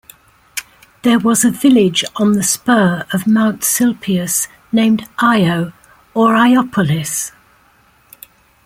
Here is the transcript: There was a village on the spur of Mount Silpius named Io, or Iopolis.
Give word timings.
There 1.03 1.19
was 1.19 1.45
a 1.45 1.51
village 1.51 2.03
on 2.15 2.31
the 2.31 2.41
spur 2.41 3.05
of 3.13 3.27
Mount 3.27 3.61
Silpius 3.63 4.47
named 4.71 5.07
Io, 5.19 5.73
or 6.15 6.29
Iopolis. 6.33 7.31